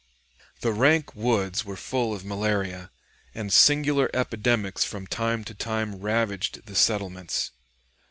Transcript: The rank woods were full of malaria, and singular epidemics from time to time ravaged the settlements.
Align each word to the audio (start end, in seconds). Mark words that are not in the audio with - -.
The 0.61 0.71
rank 0.73 1.13
woods 1.15 1.63
were 1.63 1.75
full 1.75 2.11
of 2.11 2.25
malaria, 2.25 2.89
and 3.35 3.53
singular 3.53 4.09
epidemics 4.15 4.83
from 4.83 5.05
time 5.05 5.43
to 5.43 5.53
time 5.53 5.93
ravaged 5.97 6.65
the 6.65 6.73
settlements. 6.73 7.51